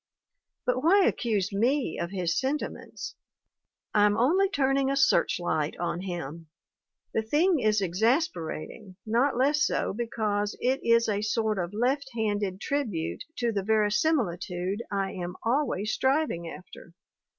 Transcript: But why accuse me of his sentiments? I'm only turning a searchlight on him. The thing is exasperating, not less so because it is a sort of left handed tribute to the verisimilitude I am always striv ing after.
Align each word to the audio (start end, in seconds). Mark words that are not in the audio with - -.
But 0.65 0.83
why 0.83 1.05
accuse 1.05 1.53
me 1.53 1.99
of 1.99 2.09
his 2.09 2.35
sentiments? 2.35 3.13
I'm 3.93 4.17
only 4.17 4.49
turning 4.49 4.89
a 4.89 4.95
searchlight 4.95 5.77
on 5.77 5.99
him. 6.01 6.47
The 7.13 7.21
thing 7.21 7.59
is 7.59 7.81
exasperating, 7.81 8.95
not 9.05 9.37
less 9.37 9.63
so 9.63 9.93
because 9.93 10.57
it 10.59 10.79
is 10.83 11.07
a 11.07 11.21
sort 11.21 11.59
of 11.59 11.71
left 11.75 12.09
handed 12.15 12.59
tribute 12.59 13.25
to 13.35 13.51
the 13.51 13.61
verisimilitude 13.61 14.81
I 14.91 15.11
am 15.11 15.35
always 15.43 15.95
striv 15.95 16.31
ing 16.31 16.49
after. 16.49 16.95